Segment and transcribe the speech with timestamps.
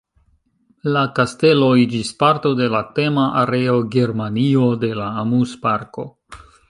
[0.95, 6.09] La kastelo iĝis parto de la tema areo "Germanio" de la amuzparko.